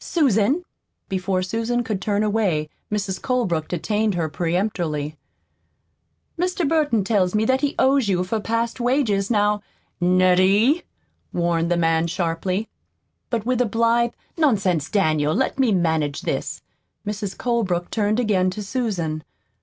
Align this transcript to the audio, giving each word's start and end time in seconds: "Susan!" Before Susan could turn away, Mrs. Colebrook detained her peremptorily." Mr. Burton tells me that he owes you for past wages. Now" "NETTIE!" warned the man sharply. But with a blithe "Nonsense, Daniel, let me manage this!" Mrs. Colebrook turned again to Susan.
"Susan!" 0.00 0.64
Before 1.10 1.42
Susan 1.42 1.84
could 1.84 2.00
turn 2.00 2.22
away, 2.22 2.70
Mrs. 2.90 3.20
Colebrook 3.20 3.68
detained 3.68 4.14
her 4.14 4.26
peremptorily." 4.26 5.18
Mr. 6.40 6.66
Burton 6.66 7.04
tells 7.04 7.34
me 7.34 7.44
that 7.44 7.60
he 7.60 7.74
owes 7.78 8.08
you 8.08 8.24
for 8.24 8.40
past 8.40 8.80
wages. 8.80 9.30
Now" 9.30 9.60
"NETTIE!" 10.00 10.82
warned 11.34 11.70
the 11.70 11.76
man 11.76 12.06
sharply. 12.06 12.70
But 13.28 13.44
with 13.44 13.60
a 13.60 13.66
blithe 13.66 14.12
"Nonsense, 14.38 14.88
Daniel, 14.88 15.34
let 15.34 15.58
me 15.58 15.72
manage 15.72 16.22
this!" 16.22 16.62
Mrs. 17.06 17.36
Colebrook 17.36 17.90
turned 17.90 18.18
again 18.18 18.48
to 18.52 18.62
Susan. 18.62 19.24